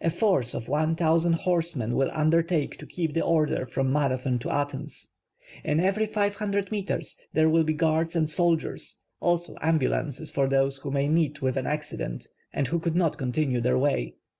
[0.00, 4.50] A force of one thousand horsemen will undertake to keep the order from Marathon to
[4.50, 5.12] Athens.
[5.62, 10.90] In every 500 meters there will be guards and soldiers, also ambulances for those who
[10.90, 14.16] may meet with an accident and who could not continue their way.